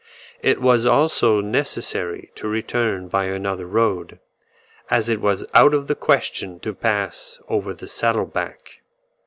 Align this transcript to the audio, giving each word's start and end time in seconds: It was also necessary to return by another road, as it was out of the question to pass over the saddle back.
It 0.41 0.59
was 0.59 0.87
also 0.87 1.41
necessary 1.41 2.31
to 2.33 2.47
return 2.47 3.07
by 3.07 3.25
another 3.25 3.67
road, 3.67 4.17
as 4.89 5.09
it 5.09 5.21
was 5.21 5.45
out 5.53 5.75
of 5.75 5.85
the 5.85 5.93
question 5.93 6.59
to 6.61 6.73
pass 6.73 7.39
over 7.47 7.71
the 7.75 7.87
saddle 7.87 8.25
back. 8.25 8.79